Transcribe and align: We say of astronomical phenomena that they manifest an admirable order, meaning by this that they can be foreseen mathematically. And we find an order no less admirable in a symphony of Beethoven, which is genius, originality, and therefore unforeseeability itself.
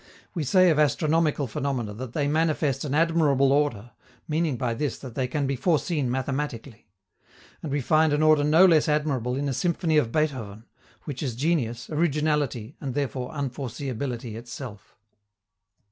We 0.33 0.43
say 0.43 0.71
of 0.71 0.79
astronomical 0.79 1.45
phenomena 1.45 1.93
that 1.93 2.13
they 2.13 2.27
manifest 2.27 2.83
an 2.83 2.95
admirable 2.95 3.51
order, 3.51 3.91
meaning 4.27 4.57
by 4.57 4.73
this 4.73 4.97
that 4.97 5.13
they 5.13 5.27
can 5.27 5.45
be 5.45 5.55
foreseen 5.55 6.09
mathematically. 6.09 6.87
And 7.61 7.71
we 7.71 7.81
find 7.81 8.11
an 8.11 8.23
order 8.23 8.43
no 8.43 8.65
less 8.65 8.89
admirable 8.89 9.35
in 9.35 9.47
a 9.47 9.53
symphony 9.53 9.97
of 9.97 10.11
Beethoven, 10.11 10.63
which 11.03 11.21
is 11.21 11.35
genius, 11.35 11.87
originality, 11.91 12.75
and 12.81 12.95
therefore 12.95 13.31
unforeseeability 13.33 14.33
itself. 14.33 14.95